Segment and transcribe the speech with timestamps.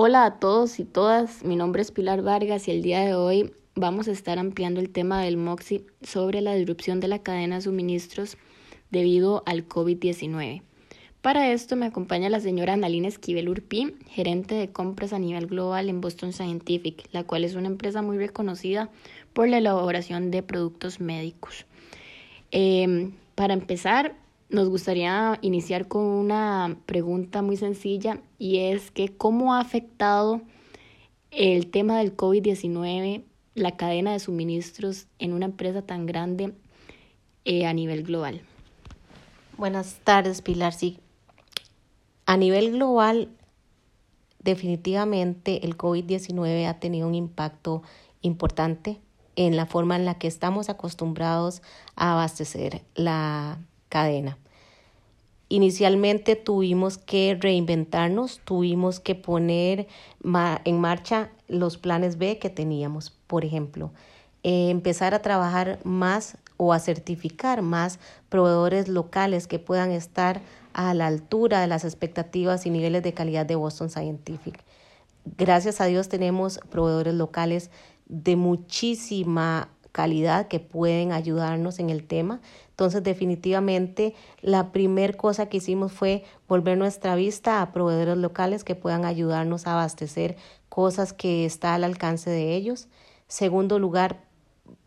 [0.00, 3.52] Hola a todos y todas, mi nombre es Pilar Vargas y el día de hoy
[3.74, 7.62] vamos a estar ampliando el tema del MOXI sobre la disrupción de la cadena de
[7.62, 8.36] suministros
[8.92, 10.62] debido al COVID-19.
[11.20, 15.88] Para esto me acompaña la señora Annalina Esquivel Urpí, gerente de compras a nivel global
[15.88, 18.90] en Boston Scientific, la cual es una empresa muy reconocida
[19.32, 21.66] por la elaboración de productos médicos.
[22.52, 24.14] Em, para empezar,
[24.48, 30.40] nos gustaría iniciar con una pregunta muy sencilla y es que cómo ha afectado
[31.30, 33.24] el tema del COVID-19
[33.54, 36.54] la cadena de suministros en una empresa tan grande
[37.44, 38.40] eh, a nivel global.
[39.56, 40.72] Buenas tardes, Pilar.
[40.72, 40.98] Sí,
[42.24, 43.30] a nivel global,
[44.38, 47.82] definitivamente el COVID-19 ha tenido un impacto
[48.22, 49.00] importante
[49.34, 51.62] en la forma en la que estamos acostumbrados
[51.96, 54.38] a abastecer la cadena.
[55.50, 59.88] Inicialmente tuvimos que reinventarnos, tuvimos que poner
[60.64, 63.10] en marcha los planes B que teníamos.
[63.26, 63.90] Por ejemplo,
[64.42, 67.98] eh, empezar a trabajar más o a certificar más
[68.28, 70.42] proveedores locales que puedan estar
[70.74, 74.62] a la altura de las expectativas y niveles de calidad de Boston Scientific.
[75.36, 77.70] Gracias a Dios tenemos proveedores locales
[78.06, 82.40] de muchísima calidad que pueden ayudarnos en el tema.
[82.78, 88.76] Entonces, definitivamente, la primer cosa que hicimos fue volver nuestra vista a proveedores locales que
[88.76, 90.36] puedan ayudarnos a abastecer
[90.68, 92.86] cosas que está al alcance de ellos.
[93.26, 94.20] Segundo lugar,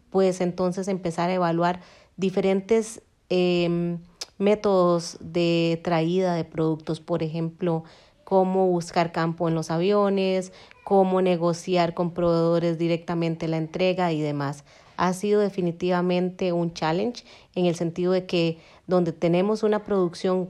[0.10, 1.82] pues entonces empezar a evaluar
[2.16, 4.00] diferentes em,
[4.38, 7.84] métodos de traída de productos, por ejemplo,
[8.24, 10.54] cómo buscar campo en los aviones,
[10.86, 14.64] cómo negociar con proveedores directamente la entrega y demás
[15.02, 17.24] ha sido definitivamente un challenge
[17.56, 20.50] en el sentido de que donde tenemos una producción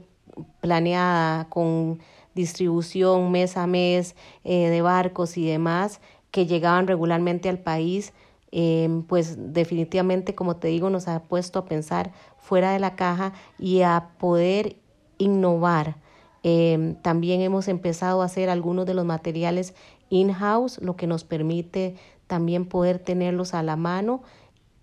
[0.60, 2.00] planeada con
[2.34, 4.14] distribución mes a mes
[4.44, 8.12] eh, de barcos y demás que llegaban regularmente al país,
[8.50, 13.32] eh, pues definitivamente, como te digo, nos ha puesto a pensar fuera de la caja
[13.58, 14.76] y a poder
[15.16, 15.96] innovar.
[16.42, 19.72] Eh, también hemos empezado a hacer algunos de los materiales
[20.10, 21.96] in-house, lo que nos permite
[22.26, 24.22] también poder tenerlos a la mano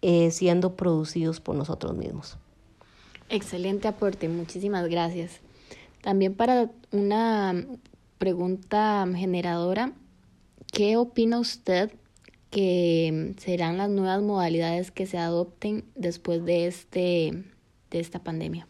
[0.02, 2.38] eh, siendo producidos por nosotros mismos.
[3.30, 5.42] Excelente aporte, muchísimas gracias.
[6.02, 7.66] También para una
[8.18, 9.94] pregunta generadora,
[10.72, 11.92] ¿qué opina usted
[12.50, 17.44] que serán las nuevas modalidades que se adopten después de, este,
[17.92, 18.66] de esta pandemia?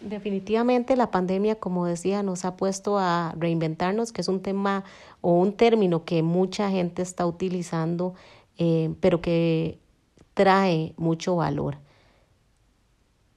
[0.00, 4.84] Definitivamente la pandemia, como decía, nos ha puesto a reinventarnos, que es un tema
[5.20, 8.14] o un término que mucha gente está utilizando,
[8.58, 9.80] eh, pero que
[10.38, 11.78] trae mucho valor.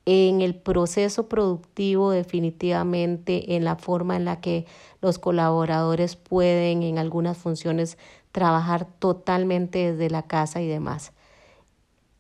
[0.06, 4.68] En el proceso productivo definitivamente, en la forma en la que
[5.02, 7.98] los colaboradores pueden en algunas funciones
[8.32, 11.12] trabajar totalmente desde la casa y demás.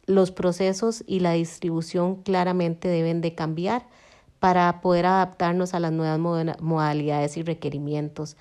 [0.07, 3.87] Los procesos y la distribución claramente deben de cambiar
[4.39, 6.17] para poder adaptarnos a las nuevas
[6.59, 8.35] modalidades y requerimientos.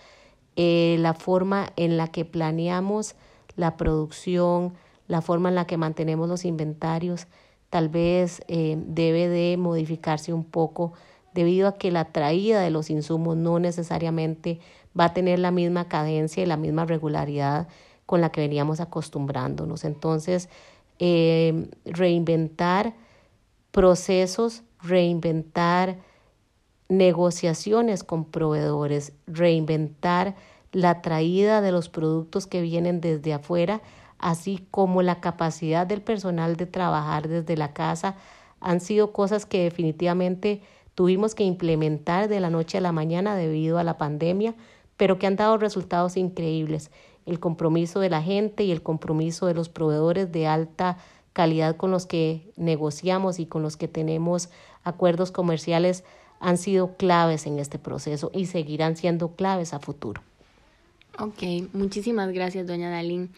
[0.56, 3.14] Eh, la forma en la que planeamos
[3.56, 4.72] la producción,
[5.10, 7.26] la forma en la que mantenemos los inventarios,
[7.68, 10.94] tal vez eh, debe de modificarse un poco
[11.34, 14.60] debido a que la traída de los insumos no necesariamente
[14.98, 17.68] va a tener la misma cadencia y la misma regularidad
[18.06, 19.84] con la que veníamos acostumbrándonos.
[19.84, 20.48] Entonces,
[20.98, 22.94] eh, reinventar
[23.70, 25.98] procesos reinventar
[26.88, 30.34] negociaciones con proveedores, reinventar
[30.72, 33.80] la traída de los productos que vienen desde afuera,
[34.20, 38.14] así como la capacidad del personal de trabajar desde la casa,
[38.60, 40.62] han sido cosas que definitivamente
[40.94, 44.54] tuvimos que implementar de la noche a la mañana debido a la pandemia,
[44.96, 46.90] pero que han dado resultados increíbles.
[47.24, 50.98] El compromiso de la gente y el compromiso de los proveedores de alta
[51.32, 54.50] calidad con los que negociamos y con los que tenemos
[54.84, 56.04] acuerdos comerciales
[56.40, 60.22] han sido claves en este proceso y seguirán siendo claves a futuro.
[61.18, 61.42] Ok,
[61.72, 63.30] muchísimas gracias, doña Dalín.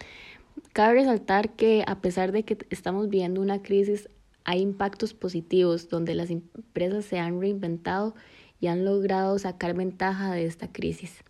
[0.72, 4.08] Cabe resaltar que a pesar de que estamos viviendo una crisis,
[4.44, 8.14] hay impactos positivos donde las empresas se han reinventado
[8.60, 11.24] y han logrado sacar ventaja de esta crisis.